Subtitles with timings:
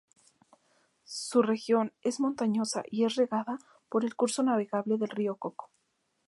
[1.03, 5.69] Su región es montañosa y es regada por el curso navegable del Río Coco.